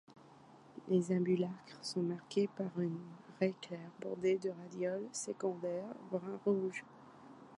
Les 0.87 1.11
ambulacres 1.15 1.77
sont 1.83 2.01
marqués 2.01 2.47
par 2.57 2.65
une 2.79 2.97
raie 3.39 3.53
claire 3.61 3.91
bordée 4.01 4.39
de 4.39 4.49
radioles 4.49 5.07
secondaires 5.11 5.93
brun-rouge. 6.09 6.83